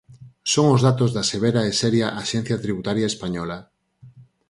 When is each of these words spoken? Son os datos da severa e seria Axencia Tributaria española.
Son 0.53 0.65
os 0.75 0.81
datos 0.87 1.09
da 1.15 1.23
severa 1.31 1.61
e 1.69 1.71
seria 1.81 2.07
Axencia 2.21 2.57
Tributaria 2.65 3.11
española. 3.13 3.57